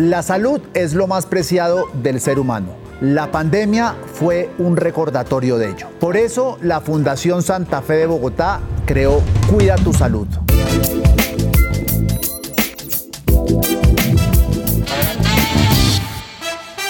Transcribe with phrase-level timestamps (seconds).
[0.00, 2.68] La salud es lo más preciado del ser humano.
[3.02, 5.88] La pandemia fue un recordatorio de ello.
[6.00, 10.26] Por eso la Fundación Santa Fe de Bogotá creó Cuida tu Salud.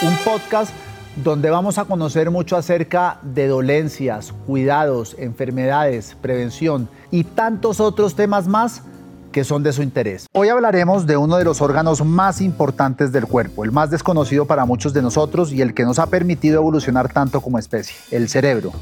[0.02, 0.72] Un podcast
[1.16, 8.46] donde vamos a conocer mucho acerca de dolencias, cuidados, enfermedades, prevención y tantos otros temas
[8.46, 8.84] más
[9.32, 10.26] que son de su interés.
[10.32, 14.64] Hoy hablaremos de uno de los órganos más importantes del cuerpo, el más desconocido para
[14.64, 18.72] muchos de nosotros y el que nos ha permitido evolucionar tanto como especie, el cerebro.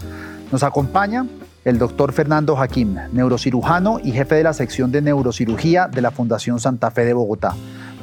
[0.51, 1.27] Nos acompaña
[1.65, 6.61] el doctor Fernando Jaquín, neurocirujano y jefe de la sección de neurocirugía de la Fundación
[6.61, 7.55] Santa Fe de Bogotá.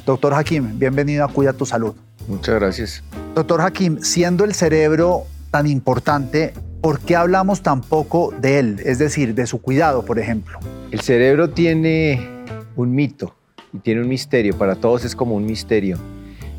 [0.04, 1.94] Doctor Jaquín, bienvenido a Cuida tu Salud.
[2.28, 3.02] Muchas gracias.
[3.34, 8.80] Doctor Hakim, siendo el cerebro tan importante, ¿por qué hablamos tan poco de él?
[8.84, 10.58] Es decir, de su cuidado, por ejemplo.
[10.90, 12.35] El cerebro tiene
[12.76, 13.34] un mito
[13.72, 14.56] y tiene un misterio.
[14.56, 15.98] Para todos es como un misterio.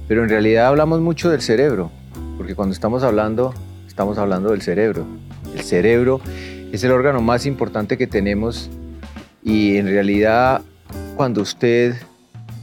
[0.08, 1.91] Pero en realidad hablamos mucho del cerebro,
[2.38, 3.53] porque cuando estamos hablando,
[3.88, 5.06] estamos hablando del cerebro.
[5.53, 6.22] El cerebro
[6.72, 8.69] es el órgano más importante que tenemos
[9.44, 10.61] y en realidad
[11.16, 11.95] cuando usted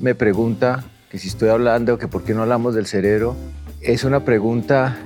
[0.01, 3.37] me pregunta que si estoy hablando, que por qué no hablamos del cerebro,
[3.81, 4.97] es una pregunta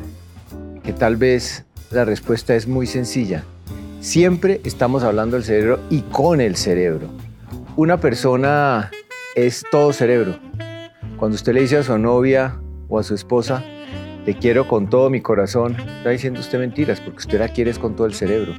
[0.82, 3.44] que tal vez la respuesta es muy sencilla.
[4.00, 7.08] Siempre estamos hablando del cerebro y con el cerebro.
[7.78, 8.90] Una persona
[9.36, 10.36] es todo cerebro.
[11.16, 13.62] Cuando usted le dice a su novia o a su esposa,
[14.24, 17.94] te quiero con todo mi corazón, está diciendo usted mentiras porque usted la quiere con
[17.94, 18.54] todo el cerebro.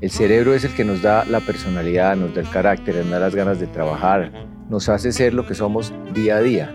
[0.00, 3.18] El cerebro es el que nos da la personalidad, nos da el carácter, nos da
[3.18, 4.30] las ganas de trabajar,
[4.68, 6.72] nos hace ser lo que somos día a día.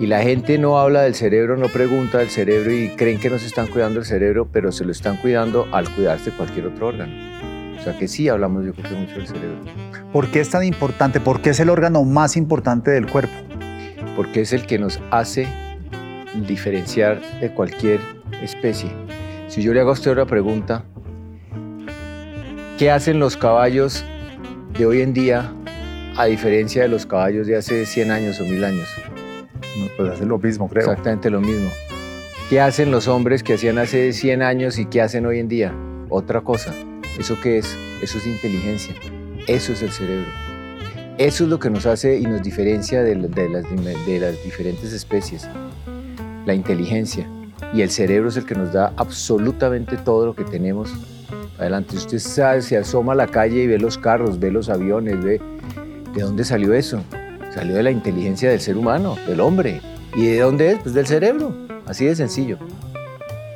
[0.00, 3.38] Y la gente no habla del cerebro, no pregunta del cerebro y creen que no
[3.38, 7.49] se están cuidando el cerebro, pero se lo están cuidando al cuidarse cualquier otro órgano.
[7.80, 9.58] O sea que sí hablamos yo creo que mucho del cerebro.
[10.12, 11.20] ¿Por qué es tan importante?
[11.20, 13.32] ¿Por qué es el órgano más importante del cuerpo?
[14.16, 15.48] Porque es el que nos hace
[16.46, 18.00] diferenciar de cualquier
[18.42, 18.90] especie.
[19.48, 20.84] Si yo le hago a usted una pregunta,
[22.78, 24.04] ¿qué hacen los caballos
[24.76, 25.52] de hoy en día
[26.16, 28.88] a diferencia de los caballos de hace 100 años o 1000 años.
[29.96, 30.82] pues hacen lo mismo, creo.
[30.82, 31.70] Exactamente lo mismo.
[32.48, 35.72] ¿Qué hacen los hombres que hacían hace 100 años y qué hacen hoy en día?
[36.08, 36.74] Otra cosa.
[37.20, 37.76] ¿Eso qué es?
[38.00, 38.94] Eso es inteligencia.
[39.46, 40.26] Eso es el cerebro.
[41.18, 45.46] Eso es lo que nos hace y nos diferencia de, las diferentes especies.
[46.46, 47.28] La inteligencia.
[47.74, 50.94] Y el cerebro es el que nos da absolutamente todo lo que tenemos
[51.58, 51.94] adelante.
[51.94, 55.42] Usted sabe, se asoma a la calle y ve los carros, ve los aviones, ve
[56.14, 57.04] ¿De dónde salió eso?
[57.54, 59.82] Salió de la inteligencia del ser humano, del hombre.
[60.16, 60.78] ¿Y de dónde es?
[60.78, 61.54] Pues del cerebro.
[61.86, 62.56] Así de sencillo.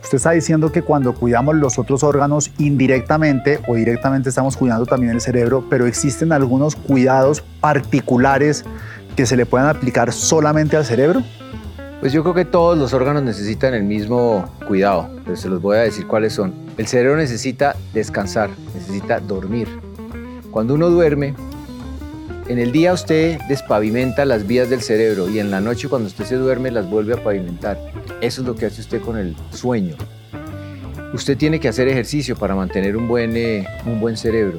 [0.04, 5.12] Usted está diciendo que cuando cuidamos los otros órganos indirectamente o directamente estamos cuidando también
[5.12, 8.66] el cerebro, pero existen algunos cuidados particulares
[9.16, 11.22] que se le puedan aplicar solamente al cerebro?
[12.00, 15.78] Pues yo creo que todos los órganos necesitan el mismo cuidado, pero se los voy
[15.78, 16.53] a decir cuáles son.
[16.76, 19.69] El cerebro necesita descansar, necesita dormir.
[20.50, 21.34] Cuando uno duerme,
[22.49, 26.25] en el día usted despavimenta las vías del cerebro y en la noche cuando usted
[26.25, 27.78] se duerme las vuelve a pavimentar.
[28.21, 29.94] Eso es lo que hace usted con el sueño.
[31.12, 34.59] Usted tiene que hacer ejercicio para mantener un buen, eh, un buen cerebro.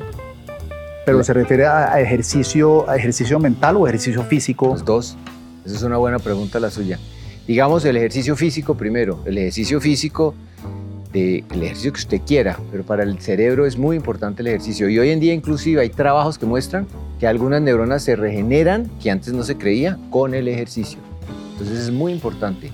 [1.05, 4.69] ¿Pero se refiere a ejercicio, a ejercicio mental o ejercicio físico?
[4.69, 5.17] Los dos.
[5.65, 6.97] Esa es una buena pregunta la suya.
[7.45, 9.21] Digamos el ejercicio físico primero.
[9.25, 10.33] El ejercicio físico
[11.15, 14.89] el ejercicio que usted quiera, pero para el cerebro es muy importante el ejercicio.
[14.89, 16.87] Y hoy en día inclusive hay trabajos que muestran
[17.19, 20.99] que algunas neuronas se regeneran, que antes no se creía, con el ejercicio.
[21.53, 22.71] Entonces es muy importante.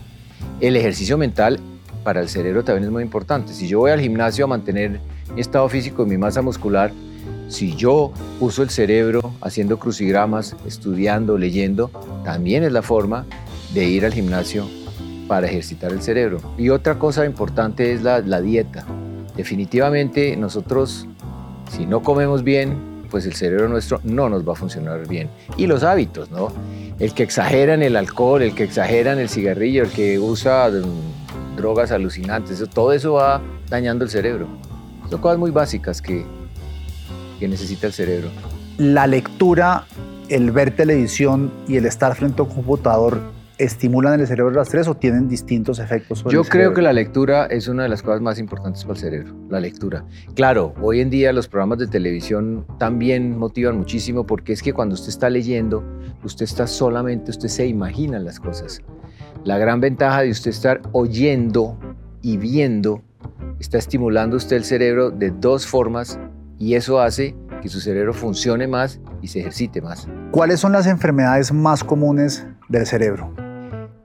[0.59, 1.59] El ejercicio mental
[2.03, 3.53] para el cerebro también es muy importante.
[3.53, 4.99] Si yo voy al gimnasio a mantener
[5.33, 6.91] mi estado físico y mi masa muscular,
[7.47, 11.91] si yo uso el cerebro haciendo crucigramas, estudiando, leyendo,
[12.23, 13.25] también es la forma
[13.73, 14.65] de ir al gimnasio
[15.31, 16.41] para ejercitar el cerebro.
[16.57, 18.83] Y otra cosa importante es la, dieta.
[19.37, 21.07] Definitivamente nosotros,
[21.71, 25.29] si no comemos bien, pues el cerebro nuestro no nos va a funcionar bien.
[25.55, 26.49] Y los hábitos, ¿no?
[26.99, 30.69] El que exagera en el alcohol, el que exagera en el cigarrillo, el que usa
[30.69, 34.47] mm, drogas alucinantes, todo eso va dañando el cerebro.
[35.09, 36.25] Son cosas muy básicas que,
[37.39, 38.27] que necesita el cerebro.
[38.77, 39.85] La lectura,
[40.27, 43.21] el ver televisión y el estar frente a un computador
[43.63, 47.45] estimulan el cerebro las tres o tienen distintos efectos sobre Yo creo que la lectura
[47.45, 50.03] es una de las cosas más importantes para el cerebro, la lectura.
[50.35, 54.95] Claro, hoy en día los programas de televisión también motivan muchísimo porque es que cuando
[54.95, 55.83] usted está leyendo,
[56.23, 58.81] usted está solamente, usted se imagina las cosas.
[59.43, 61.77] La gran ventaja de usted estar oyendo
[62.21, 63.01] y viendo
[63.59, 66.19] está estimulando usted el cerebro de dos formas
[66.57, 70.07] y eso hace que su cerebro funcione más y se ejercite más.
[70.31, 73.33] ¿Cuáles son las enfermedades más comunes del cerebro?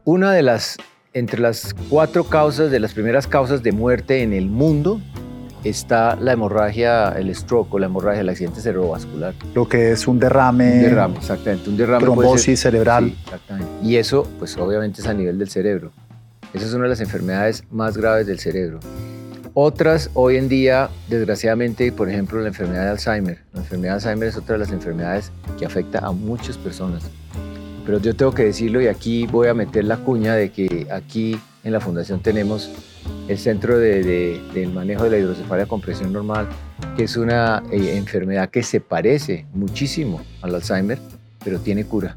[0.08, 0.76] Una de las,
[1.14, 5.00] entre las cuatro causas, de las primeras causas de muerte en el mundo,
[5.64, 9.34] está la hemorragia, el stroke o la hemorragia, el accidente cerebrovascular.
[9.52, 10.74] Lo que es un derrame.
[10.74, 11.68] Un derrame, exactamente.
[11.68, 12.04] Un derrame.
[12.04, 13.06] Trombosis cerebral.
[13.06, 13.72] Sí, exactamente.
[13.82, 15.90] Y eso, pues obviamente es a nivel del cerebro.
[16.54, 18.78] Esa es una de las enfermedades más graves del cerebro.
[19.54, 23.40] Otras, hoy en día, desgraciadamente, por ejemplo, la enfermedad de Alzheimer.
[23.52, 27.02] La enfermedad de Alzheimer es otra de las enfermedades que afecta a muchas personas.
[27.86, 31.38] Pero yo tengo que decirlo y aquí voy a meter la cuña de que aquí
[31.62, 32.70] en la Fundación tenemos
[33.28, 36.48] el Centro de, del Manejo de la Hidrocefalia con Presión Normal,
[36.96, 40.98] que es una eh, enfermedad que se parece muchísimo al Alzheimer,
[41.44, 42.16] pero tiene cura.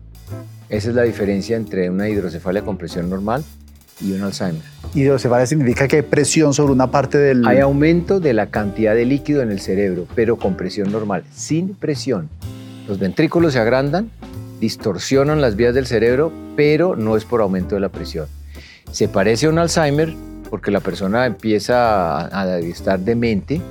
[0.70, 3.44] Esa es la diferencia entre una hidrocefalia con presión normal
[4.02, 4.62] y un Alzheimer.
[4.94, 7.46] Hidrocefalia significa que hay presión sobre una parte del...
[7.48, 11.74] Hay aumento de la cantidad de líquido en el cerebro, pero con presión normal, sin
[11.74, 12.30] presión.
[12.88, 14.12] Los ventrículos se agrandan,
[14.60, 18.28] distorsionan las vías del cerebro, pero no es por aumento de la presión.
[18.92, 20.16] Se parece a un Alzheimer
[20.50, 23.62] porque la persona empieza a, estar demente,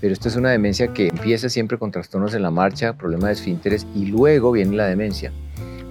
[0.00, 3.32] pero esto es una demencia que empieza siempre con trastornos en la marcha, problemas de
[3.34, 5.32] esfínteres y luego viene la demencia.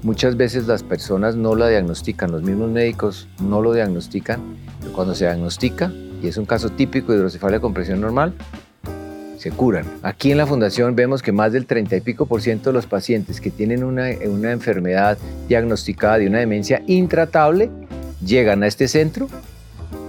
[0.02, 4.42] Muchas veces las personas no la diagnostican, los mismos médicos no lo diagnostican,
[4.80, 8.34] pero cuando se diagnostica, y es un caso típico de hidrocefalia con presión normal,
[9.44, 9.86] se curan.
[10.04, 12.86] Aquí en la fundación vemos que más del 30 y pico por ciento de los
[12.86, 15.18] pacientes que tienen una, una enfermedad
[15.50, 17.70] diagnosticada de una demencia intratable
[18.26, 19.28] llegan a este centro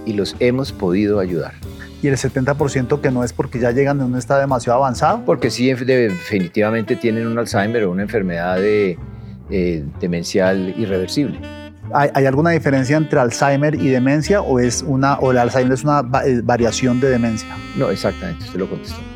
[0.05, 1.53] y los hemos podido ayudar.
[2.01, 5.25] ¿Y el 70% que no es porque ya llegan en un estado demasiado avanzado?
[5.25, 8.97] Porque sí, definitivamente tienen un Alzheimer o una enfermedad de,
[9.49, 11.41] eh, demencial irreversible.
[11.93, 16.03] ¿Hay, alguna diferencia entre Alzheimer y demencia o, es una, o el Alzheimer es una
[16.25, 17.49] eh, variación de demencia?
[17.75, 19.14] No, exactamente, usted lo contestó.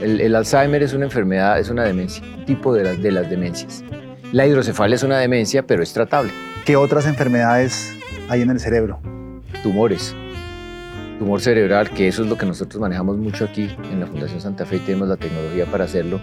[0.00, 3.82] El, Alzheimer es una enfermedad, es una demencia, tipo de las, de las demencias.
[4.32, 6.30] La hidrocefalia es una demencia, pero es tratable.
[6.64, 7.96] ¿Qué otras enfermedades
[8.28, 9.00] hay en el cerebro?
[9.62, 10.14] Tumores.
[11.18, 14.64] Tumor cerebral, que eso es lo que nosotros manejamos mucho aquí en la Fundación Santa
[14.64, 16.20] Fe y tenemos la tecnología para hacerlo.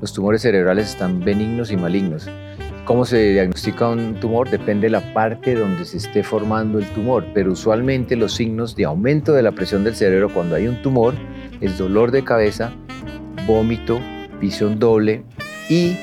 [0.00, 2.26] Los tumores cerebrales están benignos y malignos.
[2.86, 4.48] ¿Cómo se diagnostica un tumor?
[4.48, 8.86] Depende de la parte donde se esté formando el tumor, pero usualmente los signos de
[8.86, 11.14] aumento de la presión del cerebro cuando hay un tumor
[11.60, 12.72] es dolor de cabeza,
[13.50, 14.00] vómito,
[14.40, 15.24] visión doble
[15.68, 15.96] y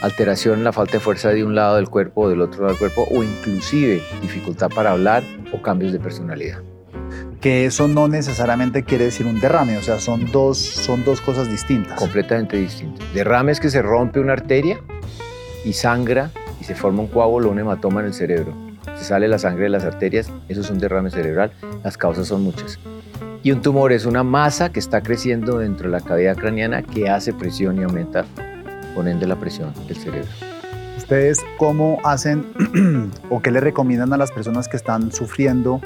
[0.00, 2.70] alteración en la falta de fuerza de un lado del cuerpo o del otro lado
[2.70, 5.22] del cuerpo o inclusive dificultad para hablar
[5.52, 6.62] o cambios de personalidad.
[7.42, 11.50] Que eso no necesariamente quiere decir un derrame, o sea, son dos, son dos cosas
[11.50, 11.98] distintas.
[11.98, 13.06] Completamente distintas.
[13.12, 14.80] Derrame es que se rompe una arteria
[15.62, 18.54] y sangra y se forma un coágulo o un hematoma en el cerebro.
[18.96, 21.52] Se sale la sangre de las arterias, eso es un derrame cerebral,
[21.82, 22.78] las causas son muchas.
[23.44, 27.10] Y un tumor es una masa que está creciendo dentro de la cavidad craneana que
[27.10, 28.24] hace presión y aumenta,
[28.94, 30.30] por ende, la presión del cerebro.
[30.96, 32.46] ¿Ustedes cómo hacen
[33.30, 35.82] o qué le recomiendan a las personas que están sufriendo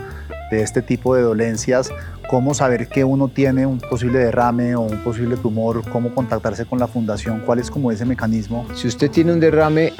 [0.52, 1.90] de este tipo de dolencias?
[2.30, 5.82] ¿Cómo saber que uno tiene un posible derrame o un posible tumor?
[5.90, 7.40] ¿Cómo contactarse con la fundación?
[7.44, 8.68] ¿Cuál es como ese mecanismo?
[8.76, 9.92] Si usted tiene un derrame,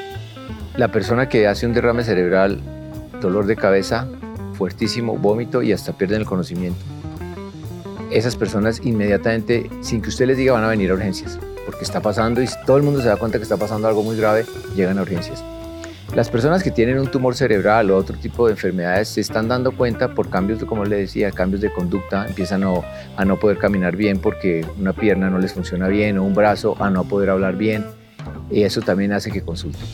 [0.77, 2.61] la persona que hace un derrame cerebral,
[3.19, 4.07] dolor de cabeza
[4.53, 6.98] fuertísimo, vómito y hasta pierden el conocimiento.
[8.11, 11.37] Esas personas inmediatamente, sin que usted les diga, van a venir a urgencias
[11.69, 14.17] porque está pasando y todo el mundo se da cuenta que está pasando algo muy
[14.17, 14.45] grave,
[14.75, 15.43] llegan a urgencias.
[16.15, 19.71] Las personas que tienen un tumor cerebral o otro tipo de enfermedades se están dando
[19.77, 24.17] cuenta por cambios, como le decía, cambios de conducta, empiezan a, no poder caminar bien
[24.17, 27.85] porque una pierna no les funciona bien o un brazo a no poder hablar bien
[28.49, 29.85] y eso también hace que consulten.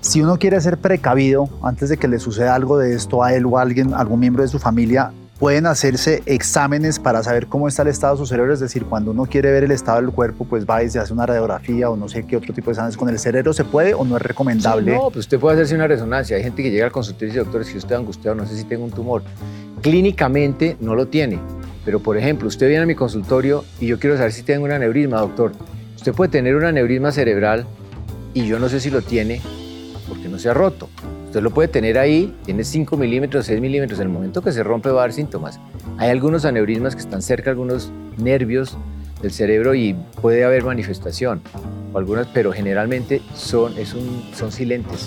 [0.00, 3.44] Si uno quiere ser precavido antes de que le suceda algo de esto a él
[3.44, 7.82] o a alguien, algún miembro de su familia, pueden hacerse exámenes para saber cómo está
[7.82, 10.44] el estado de su cerebro, es decir, cuando uno quiere ver el estado del cuerpo,
[10.44, 12.96] pues va y se hace una radiografía o no sé qué otro tipo de exámenes
[12.96, 14.94] con el cerebro, ¿se puede o no es recomendable?
[14.94, 16.36] no, pues usted puede hacerse una resonancia.
[16.36, 18.56] Hay gente que llega al consultorio y dice, doctor, si yo estoy angustiado, no sé
[18.56, 19.22] si tengo un tumor.
[19.80, 21.38] Clínicamente no lo tiene,
[21.84, 24.72] pero por ejemplo, usted viene a mi consultorio y yo quiero saber si tengo un
[24.72, 25.52] aneurisma, doctor.
[25.94, 27.64] Usted puede tener un aneurisma cerebral
[28.34, 29.40] y yo no sé si lo tiene
[30.08, 30.88] porque no se ha roto.
[31.28, 34.00] Usted lo puede tener ahí, tiene 5 milímetros, 6 milímetros.
[34.00, 35.60] En el momento que se rompe va a dar síntomas.
[35.98, 38.78] Hay algunos aneurismas que están cerca, algunos nervios
[39.20, 41.42] del cerebro y puede haber manifestación.
[41.94, 43.74] Algunas, pero generalmente son,
[44.34, 45.06] son silentes.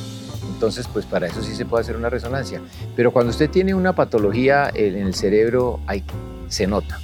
[0.54, 2.62] Entonces, pues para eso sí se puede hacer una resonancia.
[2.96, 6.04] Pero cuando usted tiene una patología en el cerebro, hay,
[6.50, 7.00] se nota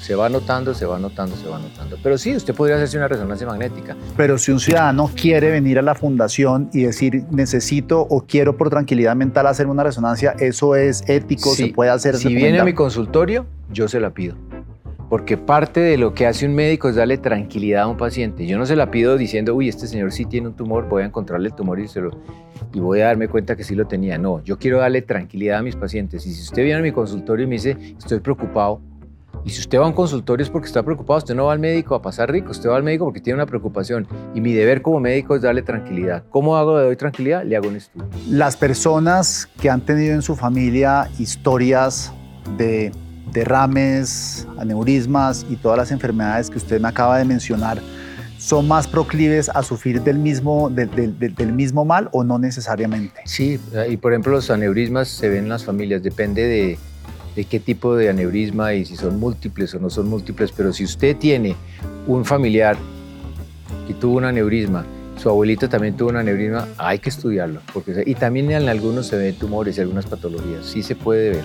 [0.00, 1.98] se va notando, se va notando, se va notando.
[2.02, 3.96] Pero sí, usted podría hacerse una resonancia magnética.
[4.16, 8.70] Pero si un ciudadano quiere venir a la fundación y decir necesito o quiero por
[8.70, 11.54] tranquilidad mental hacer una resonancia, ¿eso es ético?
[11.54, 12.16] ¿Se puede hacer?
[12.16, 14.36] Si viene a mi consultorio, yo se la pido.
[15.10, 18.46] porque parte de lo que hace un médico es darle tranquilidad a un paciente.
[18.46, 21.06] Yo no se la pido diciendo, uy, este señor sí tiene un tumor, voy a
[21.06, 22.10] encontrarle el tumor y, se lo,
[22.72, 24.18] y voy a darme cuenta que sí lo tenía.
[24.18, 26.24] No, yo quiero darle tranquilidad a mis pacientes.
[26.26, 28.80] Y si usted viene a mi consultorio y me dice, estoy preocupado,
[29.44, 31.58] y si usted va a un consultorio es porque está preocupado, usted no va al
[31.58, 34.06] médico a pasar rico, usted va al médico porque tiene una preocupación.
[34.34, 36.24] Y mi deber como médico es darle tranquilidad.
[36.30, 37.44] ¿Cómo hago de doy tranquilidad?
[37.44, 38.08] Le hago un estudio.
[38.28, 42.12] Las personas que han tenido en su familia historias
[42.58, 42.92] de
[43.32, 47.78] derrames, aneurismas y todas las enfermedades que usted me acaba de mencionar,
[48.38, 53.20] ¿son más proclives a sufrir del mismo, del, del mismo mal o no necesariamente?
[53.24, 56.78] Sí, y por ejemplo los aneurismas se ven en las familias, depende de
[57.34, 60.84] de qué tipo de aneurisma y si son múltiples o no son múltiples, pero si
[60.84, 61.54] usted tiene
[62.06, 62.76] un familiar
[63.86, 64.84] que tuvo un aneurisma,
[65.16, 67.60] su abuelito también tuvo un aneurisma, hay que estudiarlo.
[67.72, 71.44] Porque, y también en algunos se ven tumores y algunas patologías, sí se puede ver.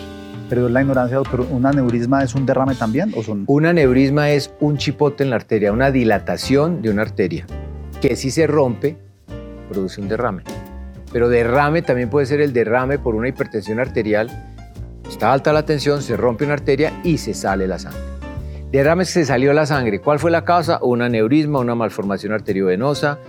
[0.50, 3.12] Perdón la ignorancia, doctor, ¿un aneurisma es un derrame también?
[3.16, 3.44] O son...
[3.48, 7.46] Un aneurisma es un chipote en la arteria, una dilatación de una arteria,
[8.00, 8.96] que si se rompe,
[9.70, 10.44] produce un derrame.
[11.12, 14.55] Pero derrame también puede ser el derrame por una hipertensión arterial
[15.10, 18.02] Está alta la tensión, se rompe una arteria y se sale la sangre.
[18.72, 20.02] Derrame se salió la sangre.
[20.02, 20.80] ¿Cuál fue la causa?
[20.82, 23.20] Un aneurisma, una malformación arteriovenosa,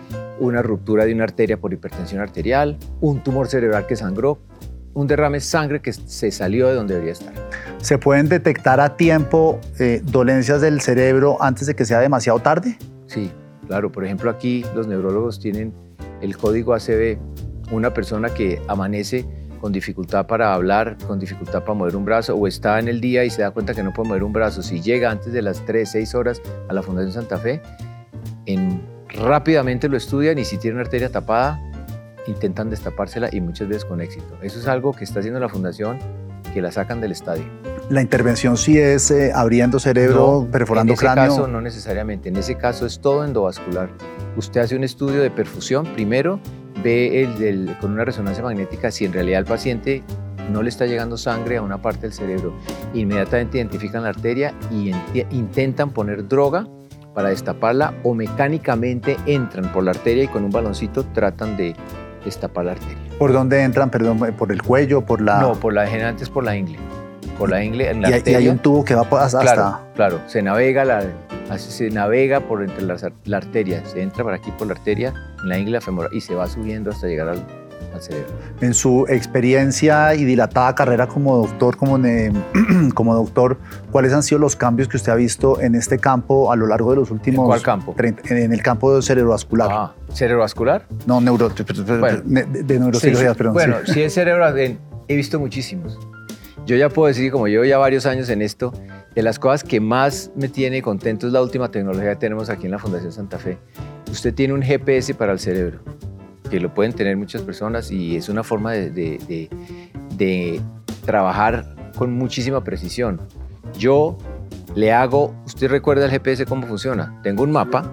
[0.41, 4.41] una ruptura de una arteria por hipertensión arterial, un tumor cerebral que sangró,
[4.95, 7.33] un derrame de sangre que se salió de donde debería estar.
[7.79, 12.79] ¿Se pueden detectar a tiempo eh, dolencias del cerebro antes de que sea demasiado tarde?
[13.07, 13.31] Sí,
[13.67, 13.93] claro.
[13.93, 15.73] Por ejemplo, aquí los neurólogos tienen
[16.23, 17.19] el código ACB.
[17.71, 19.27] Una persona que amanece
[19.67, 23.25] con dificultad para hablar, con dificultad para mover un brazo, o está en el día
[23.25, 25.67] y se da cuenta que no puede mover un brazo, si llega antes de las
[25.67, 27.61] 3, 6 horas a la Fundación Santa Fe,
[28.47, 31.61] en, rápidamente lo estudian y si tiene una arteria tapada,
[32.29, 34.39] intentan destapársela y muchas veces con éxito.
[34.41, 35.99] Eso es algo que está haciendo la Fundación,
[36.55, 37.47] que la sacan del estadio.
[37.91, 41.25] La intervención sí es eh, abriendo cerebro, perforando cráneo.
[41.25, 43.89] En ese caso no necesariamente, en ese caso es todo endovascular.
[44.37, 46.39] Usted hace un estudio de perfusión primero
[46.87, 50.05] ve el, con una resonancia magnética si en realidad el paciente
[50.53, 52.55] no le está llegando sangre a una parte del cerebro.
[52.95, 54.93] Inmediatamente identifican la arteria y
[55.33, 56.69] intentan poner droga
[57.13, 61.75] para destaparla o mecánicamente entran por la arteria y con un baloncito tratan de
[62.25, 62.99] destapar la arteria.
[63.19, 63.91] ¿Por dónde entran?
[63.91, 65.01] Perdón, ¿por el cuello?
[65.05, 65.41] ¿Por la...?
[65.41, 66.79] No, por la, generalmente es por la ingle.
[67.37, 68.41] Por la ingle, en la y, arteria.
[68.41, 69.41] Y hay un tubo que va hasta...
[69.41, 70.21] Claro, claro.
[70.27, 71.03] Se navega la,
[71.57, 75.13] se navega por entre las, la arteria, se entra por aquí por la arteria,
[75.47, 77.47] en la ingle femoral y se va subiendo hasta llegar al,
[78.01, 78.29] cerebro.
[78.61, 81.99] En su experiencia y dilatada carrera como doctor, como,
[82.95, 83.59] como doctor,
[83.91, 86.91] ¿cuáles han sido los cambios que usted ha visto en este campo a lo largo
[86.91, 87.45] de los últimos...
[87.45, 87.95] ¿En cuál campo?
[87.99, 89.69] en el campo cerebrovascular.
[89.73, 90.87] Ah, ¿cerebrovascular?
[91.07, 93.55] No, neuro, de, neurocirugía, perdón.
[93.55, 95.99] Bueno, si es cerebro, he visto muchísimos.
[96.67, 98.73] Yo ya puedo decir como llevo ya varios años en esto,
[99.15, 102.67] de las cosas que más me tiene contento es la última tecnología que tenemos aquí
[102.67, 103.57] en la Fundación Santa Fe.
[104.11, 105.79] Usted tiene un GPS para el cerebro,
[106.51, 109.51] que lo pueden tener muchas personas y es una forma de,
[111.05, 113.21] trabajar con muchísima precisión.
[113.79, 114.19] Yo
[114.75, 117.21] le hago, usted recuerda el GPS cómo funciona.
[117.23, 117.93] Tengo un mapa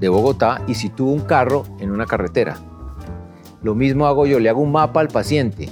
[0.00, 2.56] de Bogotá y sitúo un carro en una carretera.
[3.62, 5.68] Lo mismo hago yo, le hago un mapa al paciente,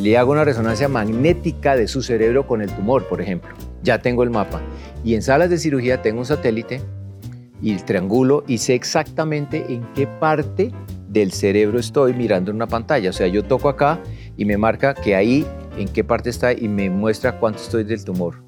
[0.00, 4.22] le hago una resonancia magnética de su cerebro con el tumor, por ejemplo ya tengo
[4.22, 4.60] el mapa.
[5.04, 6.80] Y en salas de cirugía tengo un satélite
[7.60, 10.72] y el triángulo y sé exactamente en qué parte
[11.08, 13.10] del cerebro estoy mirando en una pantalla.
[13.10, 13.98] O sea, yo toco acá
[14.36, 18.04] y me marca que ahí, en qué parte está y me muestra cuánto estoy del
[18.04, 18.42] tumor.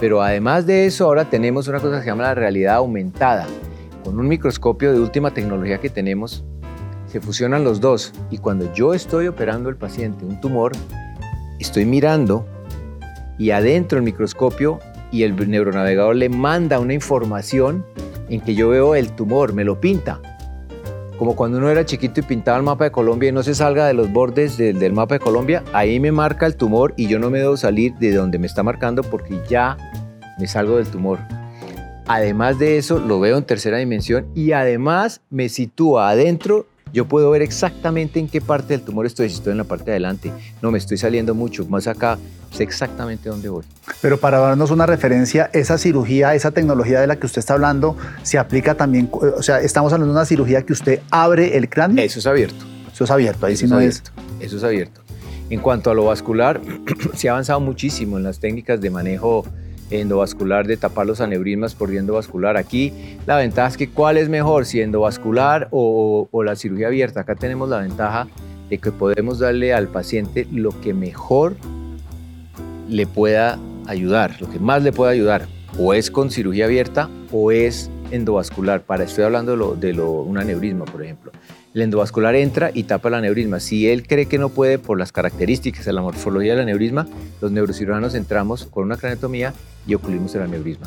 [0.00, 3.46] Pero además de eso, ahora tenemos una cosa que se llama la realidad aumentada.
[4.04, 6.44] Con un microscopio de última tecnología que tenemos,
[7.08, 8.12] se fusionan los dos.
[8.30, 10.72] Y cuando yo estoy operando al paciente un tumor,
[11.58, 12.46] estoy mirando
[13.38, 17.84] y adentro el microscopio y el neuronavegador le manda una información
[18.28, 20.20] en que yo veo el tumor, me lo pinta.
[21.18, 23.86] Como cuando uno era chiquito y pintaba el mapa de Colombia y no se salga
[23.86, 27.28] de los bordes del, mapa de Colombia, ahí me marca el tumor y yo no
[27.28, 29.76] me debo salir de donde me está marcando porque ya
[30.38, 31.18] me salgo del tumor.
[32.06, 37.30] Además de eso, lo veo en tercera dimensión y además me sitúa adentro yo puedo
[37.30, 40.32] ver exactamente en qué parte del tumor estoy, si estoy en la parte de adelante,
[40.62, 42.18] no me estoy saliendo mucho, más acá,
[42.50, 43.64] sé exactamente dónde voy.
[44.00, 47.96] Pero para darnos una referencia, esa cirugía, esa tecnología de la que usted está hablando,
[48.22, 52.04] se aplica también, o sea, estamos hablando de una cirugía que usted abre el cráneo.
[52.04, 52.64] Eso es abierto.
[52.92, 54.02] Eso es abierto, ahí sí no es.
[54.40, 55.02] Eso es abierto.
[55.50, 56.60] En cuanto a lo vascular,
[57.14, 59.44] se ha avanzado muchísimo en las técnicas de manejo
[59.90, 62.56] endovascular de tapar los aneurismas por vía endovascular.
[62.56, 62.92] Aquí
[63.26, 67.20] la ventaja es que cuál es mejor, si endovascular o, la cirugía abierta.
[67.20, 68.26] Acá tenemos la ventaja
[68.68, 71.56] de que podemos darle al paciente lo que mejor
[72.88, 75.46] le pueda ayudar, lo que más le pueda ayudar.
[75.78, 78.82] o es con cirugía abierta o es endovascular.
[78.82, 81.32] Para, estoy hablando de, un aneurisma, por ejemplo.
[81.74, 83.60] El endovascular entra y tapa el aneurisma.
[83.60, 87.06] Si él cree que no puede por las características de la morfología del aneurisma,
[87.40, 89.52] los neurocirujanos entramos con una craneotomía
[89.86, 90.86] y oculimos el aneurisma.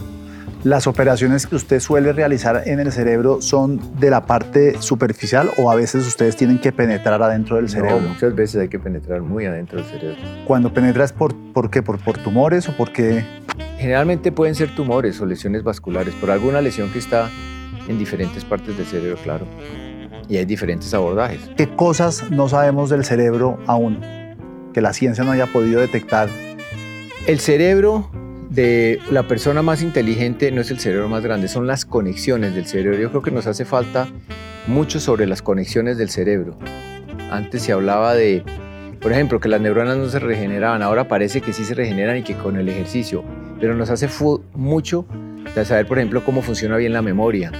[0.63, 5.71] ¿Las operaciones que usted suele realizar en el cerebro son de la parte superficial o
[5.71, 8.00] a veces ustedes tienen que penetrar adentro del cerebro?
[8.00, 10.17] muchas veces hay que penetrar muy adentro del cerebro.
[10.45, 11.81] Cuando penetras, ¿por, por qué?
[11.81, 13.23] ¿Por, ¿Por tumores o por qué?
[13.79, 17.29] Generalmente pueden ser tumores o lesiones vasculares, por alguna lesión que está
[17.88, 19.47] en diferentes partes del cerebro, claro.
[20.30, 21.40] Y hay diferentes abordajes.
[21.58, 24.00] ¿Qué cosas no sabemos del cerebro aún
[24.74, 26.30] que la ciencia no haya podido detectar?
[27.28, 28.10] El cerebro
[28.50, 32.66] de la persona más inteligente no es el cerebro más grande, son las conexiones del
[32.66, 33.00] cerebro.
[33.00, 34.08] Yo creo que nos hace falta
[34.68, 36.58] mucho sobre las conexiones del cerebro.
[37.32, 38.44] Antes se hablaba de,
[39.00, 42.24] por ejemplo, que las neuronas no se regeneraban, ahora parece que sí se regeneran y
[42.24, 43.24] que con el ejercicio,
[43.60, 44.10] pero nos hace
[44.54, 45.06] mucho
[45.56, 47.51] de saber, por ejemplo, cómo funciona bien la memoria,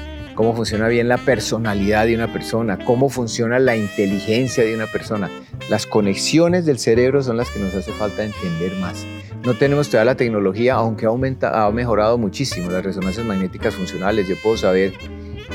[0.42, 5.30] cómo funciona bien la personalidad de una persona, cómo funciona la inteligencia de una persona.
[5.70, 9.06] Las conexiones del cerebro son las que nos hace falta entender más.
[9.46, 14.28] No tenemos todavía la tecnología, aunque ha, ha mejorado muchísimo las resonancias magnéticas funcionales.
[14.28, 14.94] Yo puedo saber,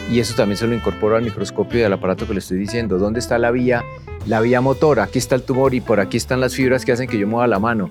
[0.09, 2.97] y eso también se lo incorporo al microscopio y al aparato que le estoy diciendo,
[2.99, 3.83] dónde está la vía,
[4.25, 7.09] la vía motor, aquí está el tumor y por aquí están las fibras que hacen
[7.09, 7.91] que yo mueva la mano.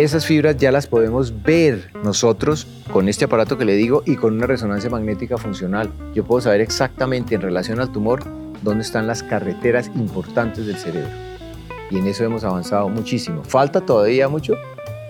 [0.00, 4.32] Esas fibras ya las podemos ver nosotros con este aparato que le digo y con
[4.32, 5.92] una resonancia magnética funcional.
[6.14, 8.24] Yo puedo saber exactamente en relación al tumor
[8.62, 11.10] dónde están las carreteras importantes del cerebro.
[11.90, 13.44] Y en eso hemos avanzado muchísimo.
[13.44, 14.54] Falta todavía mucho,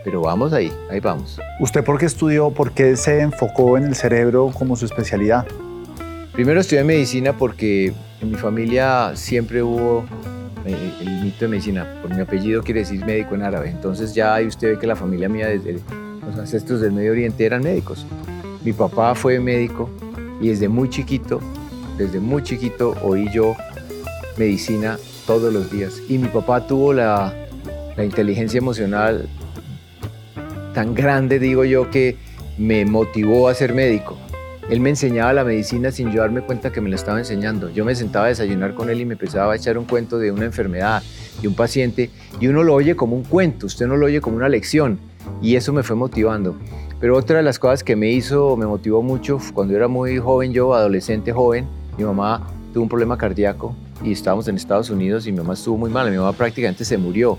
[0.03, 1.39] pero vamos ahí, ahí vamos.
[1.61, 5.47] ¿Usted por qué estudió, por qué se enfocó en el cerebro como su especialidad?
[6.33, 10.05] Primero estudié medicina porque en mi familia siempre hubo
[10.75, 11.87] eh, el mito de medicina.
[12.03, 13.71] Por mi apellido quiere decir médico en árabe.
[13.71, 15.81] Entonces ya ahí usted ve que la familia mía desde
[16.27, 18.07] los ancestros del Medio Oriente eran médicos.
[18.65, 19.91] Mi papá fue médico
[20.41, 21.41] y desde muy chiquito,
[21.97, 23.57] desde muy chiquito oí yo
[24.37, 26.01] medicina todos los días.
[26.09, 27.35] Y mi papá tuvo la,
[27.97, 29.29] la inteligencia emocional
[30.75, 32.17] tan grande, digo yo, que
[32.59, 34.17] me motivó a ser médico.
[34.71, 37.71] Él me enseñaba la medicina sin yo darme cuenta que me la estaba enseñando.
[37.71, 40.31] Yo me sentaba a desayunar con él y me empezaba a echar un cuento de
[40.31, 41.03] una enfermedad,
[41.43, 44.37] de un paciente, y uno lo oye como un cuento, usted no lo oye como
[44.37, 45.01] una lección,
[45.43, 46.55] y eso me fue motivando.
[47.01, 50.53] Pero otra de las cosas que me hizo, me motivó mucho, cuando era muy joven,
[50.53, 51.67] yo, adolescente joven,
[51.99, 55.79] mi mamá tuvo un problema cardíaco y estábamos en Estados Unidos y mi mamá estuvo
[55.79, 57.39] muy mal, mi mamá prácticamente se murió.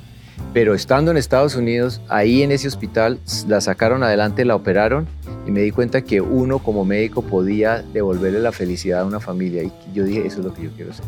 [0.53, 5.07] Pero estando en Estados Unidos, ahí en ese hospital, la sacaron adelante, la operaron
[5.45, 9.63] y me di cuenta que uno como médico podía devolverle la felicidad a una familia.
[9.63, 11.05] Y yo dije, eso es lo que yo quiero hacer.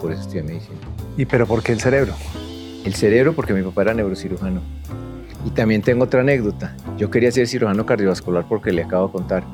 [0.00, 0.76] Por eso estudié medicina.
[1.16, 2.14] ¿Y pero por qué el cerebro?
[2.84, 4.60] El cerebro porque mi papá era neurocirujano.
[5.44, 6.76] Y también tengo otra anécdota.
[6.96, 9.44] Yo quería ser cirujano cardiovascular porque le acabo de contar.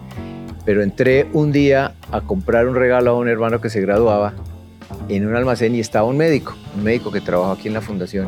[0.65, 4.35] Pero entré un día a comprar un regalo a un hermano que se graduaba
[5.09, 8.27] en un almacén y estaba un médico, un médico que trabaja aquí en la fundación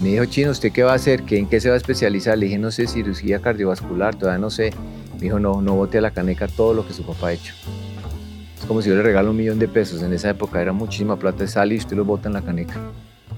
[0.00, 1.22] me dijo, Chino, ¿usted qué va a hacer?
[1.30, 2.36] ¿En qué se va a especializar?
[2.36, 4.72] Le dije, no sé, cirugía cardiovascular, todavía no sé.
[5.14, 7.54] Me dijo, no, no bote a la caneca todo lo que su papá ha hecho.
[8.58, 10.02] Es como si yo le regalo un millón de pesos.
[10.02, 12.74] En esa época era muchísima plata, sale y usted lo bota en la caneca.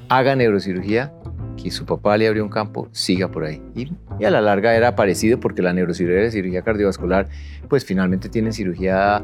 [0.08, 1.12] Haga neurocirugía,
[1.62, 3.60] que su papá le abrió un campo, siga por ahí.
[3.74, 7.28] Y, y a la larga era parecido porque la neurocirugía y la cirugía cardiovascular,
[7.68, 9.22] pues finalmente tienen cirugía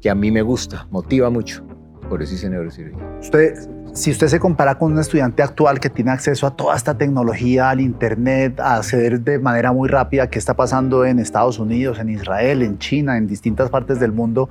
[0.00, 1.64] que a mí me gusta, motiva mucho.
[2.08, 3.02] Por eso hice neurocirugía.
[3.20, 3.54] Usted
[3.92, 7.70] si usted se compara con un estudiante actual que tiene acceso a toda esta tecnología,
[7.70, 12.10] al Internet, a acceder de manera muy rápida, ¿qué está pasando en Estados Unidos, en
[12.10, 14.48] Israel, en China, en distintas partes del mundo?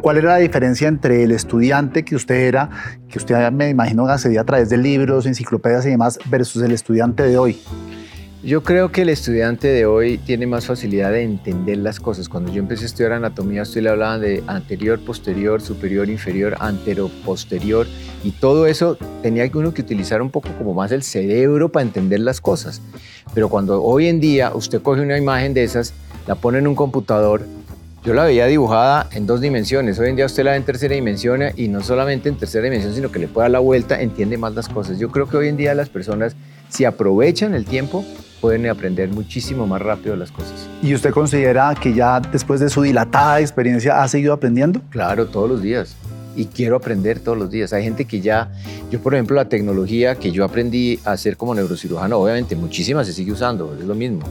[0.00, 2.70] ¿Cuál era la diferencia entre el estudiante que usted era,
[3.08, 7.22] que usted me imagino accedía a través de libros, enciclopedias y demás, versus el estudiante
[7.22, 7.60] de hoy?
[8.42, 12.26] Yo creo que el estudiante de hoy tiene más facilidad de entender las cosas.
[12.26, 17.10] Cuando yo empecé a estudiar anatomía, usted le hablaba de anterior, posterior, superior, inferior, antero,
[17.26, 17.86] posterior,
[18.24, 21.84] y todo eso tenía que uno que utilizar un poco como más el cerebro para
[21.84, 22.80] entender las cosas.
[23.34, 25.92] Pero cuando hoy en día usted coge una imagen de esas,
[26.26, 27.42] la pone en un computador,
[28.02, 29.98] yo la veía dibujada en dos dimensiones.
[29.98, 32.94] Hoy en día usted la ve en tercera dimensión y no solamente en tercera dimensión,
[32.94, 34.98] sino que le puede dar la vuelta, entiende más las cosas.
[34.98, 36.34] Yo creo que hoy en día las personas,
[36.70, 38.04] si aprovechan el tiempo,
[38.40, 40.68] pueden aprender muchísimo más rápido las cosas.
[40.82, 44.80] ¿Y usted considera que ya después de su dilatada experiencia ha seguido aprendiendo?
[44.90, 45.96] Claro, todos los días.
[46.36, 47.72] Y quiero aprender todos los días.
[47.72, 48.50] Hay gente que ya,
[48.90, 53.12] yo por ejemplo, la tecnología que yo aprendí a hacer como neurocirujano, obviamente muchísimas se
[53.12, 54.22] sigue usando, es lo mismo.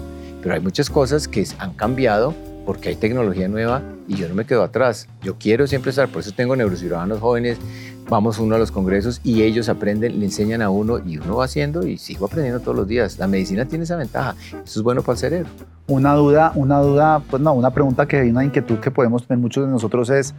[0.42, 2.34] Pero hay muchas cosas que han cambiado
[2.70, 5.08] porque hay tecnología nueva y yo no me quedo atrás.
[5.24, 7.58] Yo quiero siempre estar, por eso tengo neurocirujanos jóvenes
[8.08, 11.46] vamos uno a los congresos y ellos aprenden, le enseñan a uno y uno va
[11.46, 13.18] haciendo y sigo aprendiendo todos los días.
[13.18, 15.50] La medicina tiene esa ventaja, eso es bueno para el cerebro.
[15.88, 19.42] Una duda, una duda, pues no, una pregunta que hay una inquietud que podemos tener
[19.42, 20.36] muchos de nosotros es,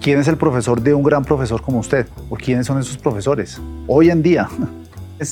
[0.00, 2.08] ¿quién es el profesor de un gran profesor como usted?
[2.28, 4.48] ¿O quiénes son esos profesores hoy en día?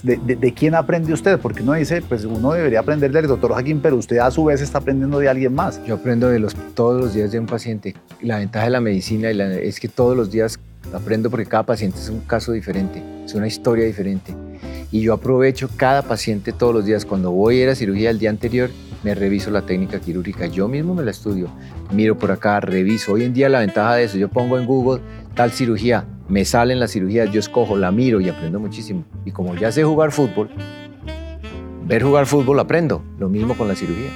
[0.03, 1.39] De, de, quién aprende usted?
[1.39, 4.61] Porque uno dice, pues uno debería aprender del doctor Joaquín, pero usted a su vez
[4.61, 5.83] está aprendiendo de alguien más.
[5.87, 7.95] Yo aprendo de los, todos los días de un paciente.
[8.21, 10.61] La ventaja de la medicina es que todos los días
[10.93, 14.35] aprendo porque cada paciente es un caso diferente, es una historia diferente.
[14.91, 17.07] Y yo aprovecho cada paciente todos los días.
[17.07, 18.71] Cuando voy a ir a cirugía el día anterior,
[19.05, 20.47] me reviso la técnica quirúrgica.
[20.47, 21.49] Yo mismo me la estudio.
[21.93, 23.13] Miro por acá, reviso.
[23.13, 25.03] Hoy en día la ventaja de eso, yo pongo en Google
[25.39, 29.05] tal cirugía, me salen las cirugías, yo escojo, la miro y aprendo muchísimo.
[29.25, 30.51] Y como ya sé jugar fútbol,
[31.87, 33.05] ver jugar fútbol aprendo.
[33.21, 34.11] Lo mismo con la cirugía.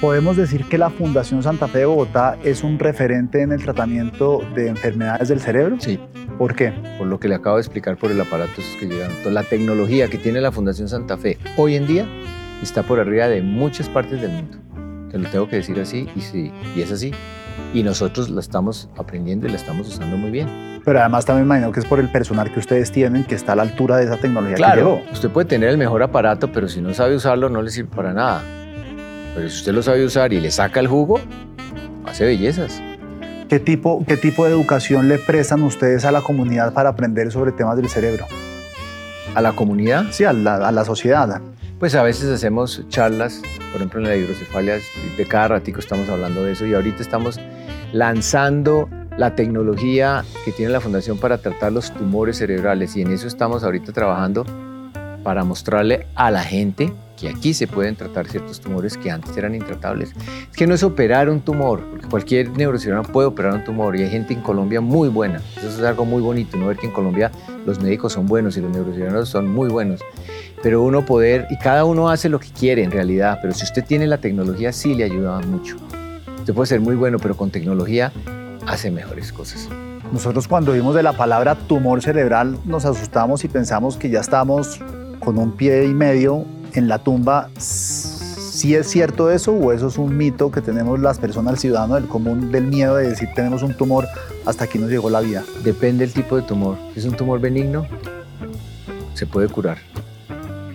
[0.00, 4.40] Podemos decir que la Fundación Santa Fe de Bogotá es un referente en el tratamiento
[4.54, 5.76] de enfermedades del cerebro.
[5.78, 6.00] Sí.
[6.38, 6.72] ¿Por qué?
[6.96, 9.14] Por lo que le acabo de explicar por el aparato que llegaron.
[9.34, 12.08] La tecnología que tiene la Fundación Santa Fe hoy en día
[12.62, 14.56] está por arriba de muchas partes del mundo.
[15.10, 17.12] Te lo tengo que decir así y sí, y es así.
[17.74, 20.80] Y nosotros la estamos aprendiendo y la estamos usando muy bien.
[20.84, 23.56] Pero además también imagino que es por el personal que ustedes tienen que está a
[23.56, 25.12] la altura de esa tecnología claro, que llegó.
[25.12, 28.12] Usted puede tener el mejor aparato, pero si no sabe usarlo no le sirve para
[28.12, 28.42] nada.
[29.34, 31.20] Pero si usted lo sabe usar y le saca el jugo,
[32.04, 32.82] hace bellezas.
[33.48, 37.52] ¿Qué tipo, ¿Qué tipo de educación le prestan ustedes a la comunidad para aprender sobre
[37.52, 38.26] temas del cerebro?
[39.34, 40.06] ¿A la comunidad?
[40.10, 41.40] Sí, a la, a la sociedad.
[41.82, 43.42] Pues a veces hacemos charlas,
[43.72, 44.78] por ejemplo en la hidrocefalia,
[45.16, 47.40] de cada ratico estamos hablando de eso y ahorita estamos
[47.92, 53.26] lanzando la tecnología que tiene la Fundación para tratar los tumores cerebrales y en eso
[53.26, 54.46] estamos ahorita trabajando
[55.22, 59.54] para mostrarle a la gente que aquí se pueden tratar ciertos tumores que antes eran
[59.54, 60.12] intratables.
[60.50, 64.02] Es que no es operar un tumor, porque cualquier neurocirujano puede operar un tumor y
[64.02, 65.40] hay gente en Colombia muy buena.
[65.56, 67.30] Eso es algo muy bonito, no ver que en Colombia
[67.64, 70.00] los médicos son buenos y los neurocirujanos son muy buenos.
[70.64, 73.84] Pero uno poder, y cada uno hace lo que quiere en realidad, pero si usted
[73.84, 75.76] tiene la tecnología sí le ayuda mucho.
[76.38, 78.12] Usted puede ser muy bueno, pero con tecnología
[78.66, 79.68] hace mejores cosas.
[80.12, 84.80] Nosotros cuando vimos de la palabra tumor cerebral nos asustamos y pensamos que ya estamos
[85.24, 87.48] con un pie y medio en la tumba.
[87.58, 91.94] ¿Sí es cierto eso o eso es un mito que tenemos las personas, el ciudadano
[91.94, 94.06] del común, del miedo de decir tenemos un tumor,
[94.44, 95.42] hasta aquí nos llegó la vida?
[95.64, 96.76] Depende del tipo de tumor.
[96.92, 97.86] Si es un tumor benigno,
[99.14, 99.78] se puede curar.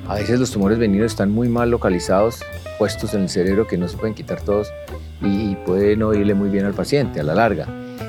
[0.07, 2.41] A veces los tumores benignos están muy mal localizados,
[2.79, 4.69] puestos en el cerebro que no se pueden quitar todos
[5.21, 7.67] y puede no irle muy bien al paciente a la larga.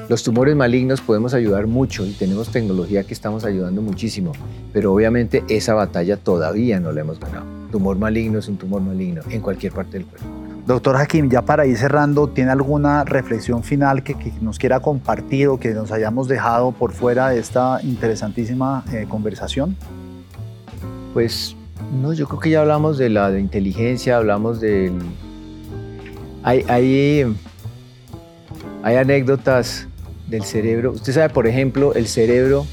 [0.09, 4.33] Los tumores malignos podemos ayudar mucho y tenemos tecnología que estamos ayudando muchísimo,
[4.73, 7.45] pero obviamente esa batalla todavía no la hemos ganado.
[7.71, 10.27] Tumor maligno es un tumor maligno en cualquier parte del cuerpo.
[10.67, 15.59] Doctor Hakim, ya para ir cerrando, ¿tiene alguna reflexión final que, nos quiera compartir o
[15.59, 19.77] que nos hayamos dejado por fuera de esta interesantísima eh, conversación?
[21.13, 21.55] Pues
[22.01, 24.93] no, yo creo que ya hablamos de la de inteligencia, hablamos del
[26.43, 27.37] hay, hay,
[28.83, 29.88] anécdotas
[30.29, 30.93] del cerebro.
[30.93, 32.67] Usted sabe, por ejemplo, el cerebro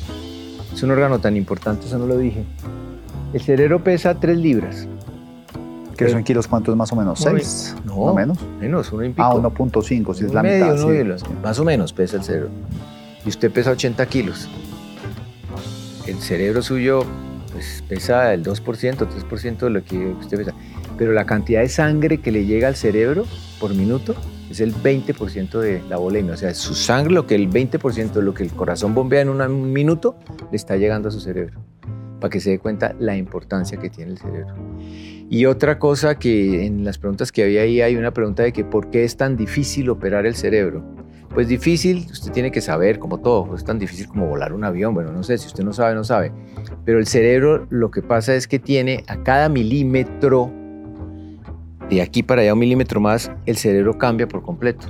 [0.74, 2.44] es un órgano tan importante, eso no lo dije.
[3.34, 4.88] El cerebro pesa 3 libras.
[5.98, 7.26] ¿Qué son kilos cuántos más o menos?
[7.26, 7.84] ¿6?
[7.86, 8.38] No, menos.
[8.60, 10.76] Menos, uno y Ah, 1.5, si es la mitad.
[11.42, 12.50] Más o menos pesa el cerebro.
[13.26, 14.50] Y usted pesa 80 kilos.
[16.06, 17.06] El cerebro suyo
[17.54, 20.54] pues, pesa el 2%, 3% de lo que usted pesa
[20.98, 23.26] pero la cantidad de sangre que le llega al cerebro
[23.60, 24.16] por minuto
[24.50, 26.34] es el 20% de la volemia.
[26.34, 29.30] O sea, su sangre, lo que el 20% de lo que el corazón bombea en
[29.30, 30.18] un minuto,
[30.52, 31.62] le está llegando a su cerebro.
[32.20, 34.56] Para que se dé cuenta la importancia que tiene el cerebro.
[35.30, 38.64] Y otra cosa que en las preguntas que había ahí hay una pregunta de que
[38.64, 40.84] ¿por qué es tan difícil operar el cerebro?
[41.34, 44.94] Pues difícil, usted tiene que saber, como todo, es tan difícil como volar un avión.
[44.94, 46.32] Bueno, no sé, si usted no sabe, no sabe.
[46.86, 50.50] Pero el cerebro lo que pasa es que tiene a cada milímetro
[51.90, 54.88] de aquí para allá un milímetro más, el cerebro cambia por completo.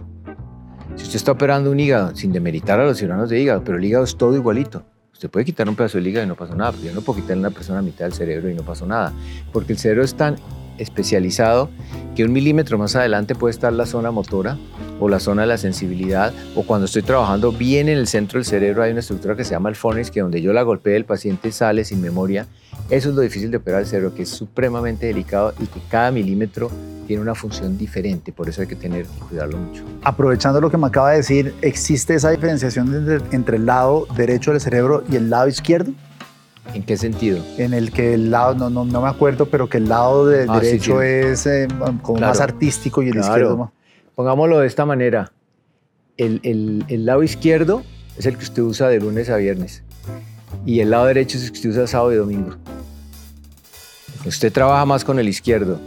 [0.95, 3.84] Si usted está operando un hígado, sin demeritar a los ciudadanos de hígado, pero el
[3.84, 4.86] hígado es todo igualito.
[5.12, 7.21] Usted puede quitar un pedazo del hígado y no pasa nada, pero yo no puedo
[7.21, 9.13] quitarle a una persona a mitad del cerebro y no pasa nada.
[9.51, 10.36] Porque el cerebro es tan
[10.77, 11.69] especializado
[12.15, 14.57] que un milímetro más adelante puede estar la zona motora
[14.99, 18.45] o la zona de la sensibilidad o cuando estoy trabajando bien en el centro del
[18.45, 21.05] cerebro hay una estructura que se llama el phonics que donde yo la golpeé el
[21.05, 22.47] paciente sale sin memoria.
[22.89, 26.11] Eso es lo difícil de operar el cerebro, que es supremamente delicado y que cada
[26.11, 26.69] milímetro
[27.07, 29.83] tiene una función diferente, por eso hay que tener que cuidarlo mucho.
[30.03, 34.61] Aprovechando lo que me acaba de decir, ¿existe esa diferenciación entre el lado derecho del
[34.61, 35.93] cerebro y el lado izquierdo?
[36.75, 37.41] ¿En qué sentido?
[37.57, 40.45] En el que el lado, no, no, no me acuerdo, pero que el lado de
[40.47, 41.69] ah, derecho es eh,
[42.01, 43.69] como más artístico y el izquierdo más.
[44.13, 45.31] Pongámoslo de esta manera.
[46.17, 47.81] El, el, el, lado izquierdo
[48.17, 49.83] es el que usted usa de lunes a viernes.
[50.65, 52.57] Y el lado derecho es el que usted usa sábado y domingo.
[54.25, 55.79] Usted trabaja más con el izquierdo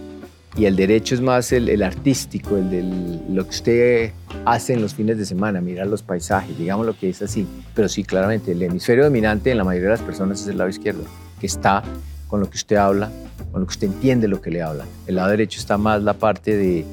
[0.57, 2.83] y el derecho es más el, artístico, el de
[3.29, 4.13] lo que usted
[4.53, 7.47] hace en los fines de semana, mirar los paisajes, digamos lo que es así.
[7.75, 10.71] Pero sí, claramente, el hemisferio dominante en la mayoría de las personas es el lado
[10.71, 11.05] izquierdo,
[11.41, 11.83] que está
[12.29, 13.11] con lo que usted habla,
[13.53, 14.85] con lo que usted entiende lo que le habla.
[15.07, 16.85] El lado derecho está más la parte de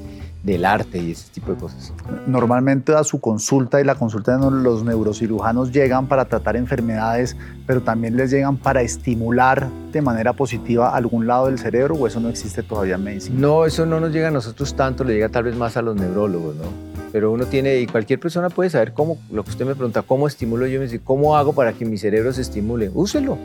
[0.45, 1.91] del arte y ese tipo de cosas.
[2.27, 7.81] Normalmente a su consulta y la consulta de los neurocirujanos llegan para tratar enfermedades, pero
[7.81, 12.29] también les llegan para estimular de manera positiva algún lado del cerebro o eso no
[12.29, 13.39] existe todavía en medicina.
[13.39, 15.95] No, eso no nos llega a nosotros tanto, le llega tal vez más a los
[15.95, 16.94] neurólogos, ¿no?
[17.15, 20.28] Pero uno tiene, y cualquier persona puede saber cómo, lo que usted me pregunta, ¿cómo
[20.28, 20.80] estimulo yo?
[20.80, 22.91] Me dice, ¿cómo hago para que mi cerebro se estimule?
[22.93, 23.38] Úselo.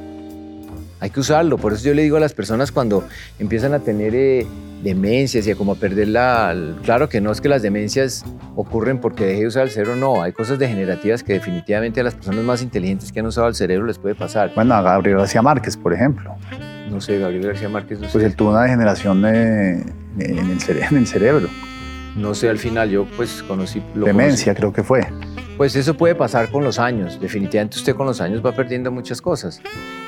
[0.98, 1.56] Hay que usarlo.
[1.56, 3.04] Por eso yo le digo a las personas cuando
[3.38, 4.44] empiezan a tener eh,
[4.82, 6.52] demencias y a como perder la...
[6.82, 8.24] Claro que no es que las demencias
[8.56, 12.16] ocurren porque deje de usar el cerebro, no, hay cosas degenerativas que definitivamente a las
[12.16, 14.50] personas más inteligentes que han usado el cerebro les puede pasar.
[14.56, 16.34] Bueno, a Gabriel García Márquez, por ejemplo.
[16.90, 18.00] No sé, Gabriel García Márquez.
[18.00, 21.48] pues él tuvo una degeneración en, el en, el cerebro.
[22.16, 23.82] No sé, al final yo pues conocí...
[23.94, 25.06] Demencia creo que fue.
[25.56, 27.20] Pues eso puede pasar con los años.
[27.20, 29.60] Definitivamente usted con los años va perdiendo muchas cosas.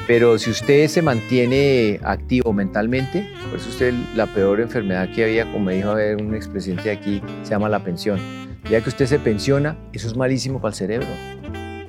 [0.07, 5.45] Pero si usted se mantiene activo mentalmente, por eso usted la peor enfermedad que había,
[5.45, 8.19] como me dijo un expresidente de aquí, se llama la pensión.
[8.69, 11.09] Ya que usted se pensiona, eso es malísimo para el cerebro.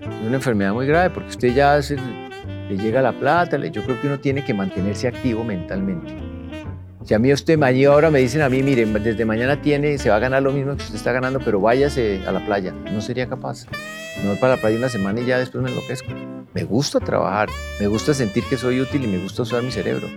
[0.04, 4.08] Es una enfermedad muy grave porque usted ya le llega la plata, yo creo que
[4.08, 6.33] uno tiene que mantenerse activo mentalmente.
[7.06, 10.10] Si a mí usted mañana ahora me dicen a mí, miren, desde mañana tiene, se
[10.10, 13.02] va a ganar lo mismo que usted está ganando, pero váyase a la playa, no
[13.02, 13.66] sería capaz.
[14.24, 16.10] No voy para la playa una semana y ya después me enloquezco.
[16.54, 17.50] Me gusta trabajar,
[17.82, 20.08] me gusta sentir que soy útil y me gusta usar mi cerebro.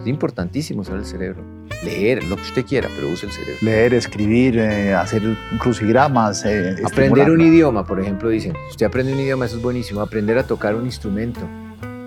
[0.00, 1.44] Es importantísimo usar el cerebro.
[1.84, 3.58] Leer, lo que usted quiera, pero use el cerebro.
[3.60, 5.22] Leer, escribir, eh, hacer
[5.58, 6.46] crucigramas.
[6.46, 8.54] Eh, aprender un idioma, por ejemplo, dicen.
[8.70, 10.00] Usted aprende un idioma, eso es buenísimo.
[10.00, 11.40] Aprender a tocar un instrumento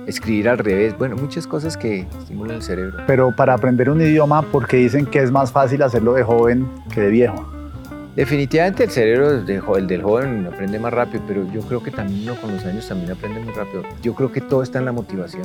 [0.10, 2.98] escribir al revés, bueno, muchas cosas que estimulan el cerebro.
[3.08, 6.68] Pero para aprender un idioma, ¿por qué dicen que es más fácil hacerlo de joven
[6.94, 7.48] que de viejo?
[8.16, 9.30] Definitivamente el cerebro
[9.78, 12.88] el del joven aprende más rápido, pero yo creo que también uno con los años
[12.88, 13.84] también aprende muy rápido.
[14.02, 15.44] Yo creo que todo está en la motivación.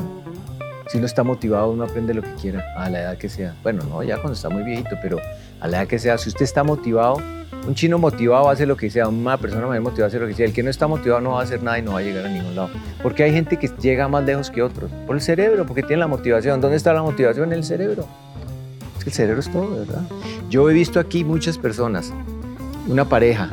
[0.95, 3.57] Si uno está motivado, uno aprende lo que quiera, a la edad que sea.
[3.65, 5.19] Bueno, no, ya cuando está muy viejito, pero
[5.59, 7.17] a la edad que sea, si usted está motivado,
[7.67, 10.47] un chino motivado hace lo que sea, una persona más motivada hace lo que sea.
[10.47, 12.27] El que no está motivado no va a hacer nada y no va a llegar
[12.27, 12.71] a ningún lado.
[13.03, 14.89] Porque hay gente que llega más lejos que otros.
[15.05, 16.61] Por el cerebro, porque tiene la motivación.
[16.61, 17.49] ¿Dónde está la motivación?
[17.49, 18.07] En el cerebro.
[18.97, 20.03] Es que el cerebro es todo, ¿verdad?
[20.49, 22.13] Yo he visto aquí muchas personas,
[22.87, 23.51] una pareja,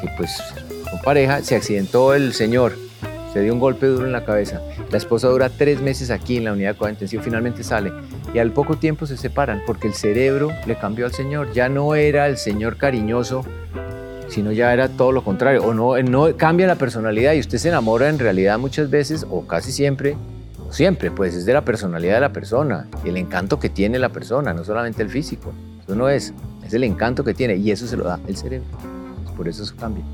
[0.00, 0.42] que pues
[0.90, 2.85] con pareja se accidentó el señor,
[3.36, 4.62] se dio un golpe duro en la cabeza.
[4.90, 7.92] La esposa dura tres meses aquí en la unidad de cuidado intensivo, finalmente sale
[8.32, 11.52] y al poco tiempo se separan porque el cerebro le cambió al Señor.
[11.52, 13.44] Ya no era el Señor cariñoso,
[14.28, 15.62] sino ya era todo lo contrario.
[15.64, 19.46] O no, no cambia la personalidad y usted se enamora en realidad muchas veces, o
[19.46, 20.16] casi siempre,
[20.70, 24.54] siempre, pues es de la personalidad de la persona, el encanto que tiene la persona,
[24.54, 25.52] no solamente el físico.
[25.84, 26.32] Eso no es,
[26.66, 28.66] es el encanto que tiene y eso se lo da el cerebro.
[29.36, 30.06] Por eso eso cambia.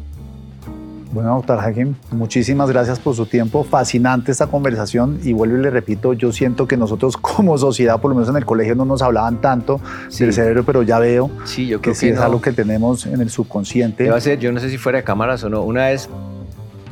[1.12, 3.64] Bueno, doctor Hakim, muchísimas gracias por su tiempo.
[3.64, 8.11] Fascinante esta conversación y vuelvo y le repito, yo siento que nosotros como sociedad, por
[8.11, 9.79] lo menos en el colegio, no nos hablaban tanto
[10.18, 13.20] del cerebro, pero ya veo sí, yo creo que, sí es algo que tenemos en
[13.20, 14.11] el subconsciente.
[14.22, 15.62] Ser, yo no sé si fuera de cámaras o no.
[15.62, 16.09] Una vez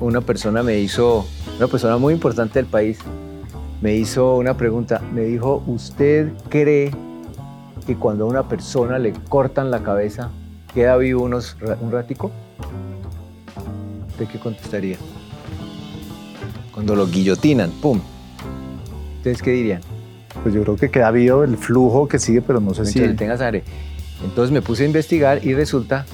[0.01, 2.99] una persona me hizo, una persona muy importante del país,
[3.81, 5.01] me hizo una pregunta.
[5.15, 6.91] Me dijo, ¿usted cree
[7.87, 10.31] que cuando a una persona le cortan la cabeza,
[10.75, 12.31] queda vivo unos, un ratico?
[14.27, 14.97] Qué contestaría?
[16.73, 18.01] Cuando lo guillotinan, ¡pum!
[19.19, 19.81] ¿Ustedes qué dirían?
[20.43, 23.01] Pues yo creo que queda vivo el flujo que sigue, pero no sé si...
[23.15, 23.65] tenga sangre.
[24.25, 26.07] Entonces me puse a investigar y resulta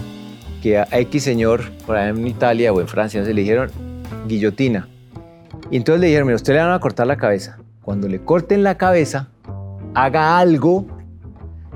[0.62, 3.70] que a X señor, por ahí en Italia o en Francia, se le dijeron
[4.26, 4.88] guillotina.
[5.70, 7.58] Y entonces le dijeron, mira, usted le van a cortar la cabeza.
[7.82, 9.28] Cuando le corten la cabeza,
[9.94, 10.86] haga algo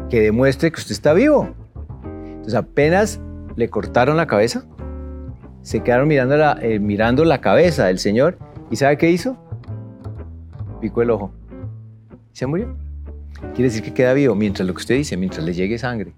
[0.08, 1.54] que demuestre que usted está vivo.
[2.04, 3.20] Entonces apenas
[3.56, 4.64] le cortaron la cabeza,
[5.62, 8.38] se quedaron mirando la, eh, mirando la cabeza del señor
[8.70, 9.36] y ¿sabe qué hizo?
[10.80, 11.32] Picó el ojo.
[12.32, 12.76] Se murió.
[13.54, 16.14] Quiere decir que queda vivo mientras lo que usted dice, mientras le llegue sangre.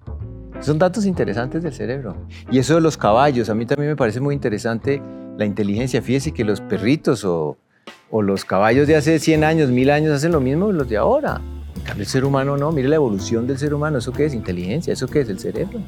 [0.61, 2.15] Son datos interesantes del cerebro.
[2.49, 5.01] Y eso de los caballos, a mí también me parece muy interesante
[5.37, 6.01] la inteligencia.
[6.01, 7.57] Fíjese que los perritos o,
[8.11, 10.97] o los caballos de hace 100 años, 1000 años hacen lo mismo que los de
[10.97, 11.41] ahora.
[11.91, 12.71] En el ser humano no.
[12.71, 13.97] Mire la evolución del ser humano.
[13.97, 14.33] ¿Eso qué es?
[14.33, 14.93] Inteligencia.
[14.93, 15.29] ¿Eso qué es?
[15.29, 15.81] El cerebro.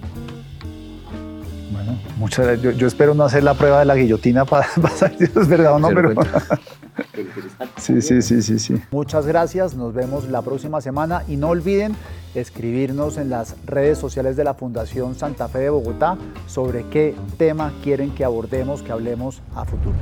[2.25, 5.75] Muchas Yo, espero no hacer la prueba de la guillotina para, saber si es verdad
[5.75, 6.09] o no, pero
[7.77, 8.81] Sí, sí, sí, sí, sí.
[8.89, 11.21] Muchas gracias, nos vemos la próxima semana.
[11.27, 11.95] Y no olviden
[12.33, 17.71] escribirnos en las redes sociales de la Fundación Santa Fe de Bogotá sobre qué tema
[17.83, 19.95] quieren que abordemos, que hablemos a futuro.